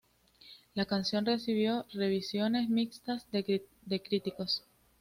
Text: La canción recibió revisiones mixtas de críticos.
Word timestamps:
La 0.73 0.85
canción 0.87 1.27
recibió 1.27 1.85
revisiones 1.93 2.71
mixtas 2.71 3.27
de 3.31 4.01
críticos. 4.01 4.63